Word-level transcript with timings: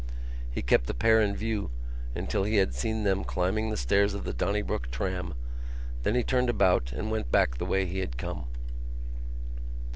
He 0.49 0.63
kept 0.63 0.87
the 0.87 0.95
pair 0.95 1.21
in 1.21 1.35
view 1.35 1.69
until 2.15 2.43
he 2.43 2.55
had 2.55 2.73
seen 2.73 3.03
them 3.03 3.23
climbing 3.23 3.69
the 3.69 3.77
stairs 3.77 4.15
of 4.15 4.23
the 4.23 4.33
Donnybrook 4.33 4.89
tram; 4.89 5.35
then 6.01 6.15
he 6.15 6.23
turned 6.23 6.49
about 6.49 6.91
and 6.91 7.11
went 7.11 7.31
back 7.31 7.59
the 7.59 7.67
way 7.67 7.85
he 7.85 7.99
had 7.99 8.17
come. 8.17 8.45